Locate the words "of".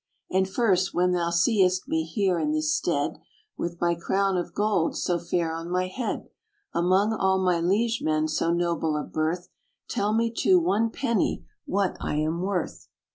4.35-4.51, 8.97-9.11